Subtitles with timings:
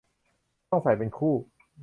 [0.69, 1.33] ต้องใส่เป็นคู่